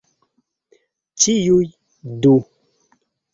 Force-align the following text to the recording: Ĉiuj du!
Ĉiuj 1.25 1.67
du! 2.25 2.33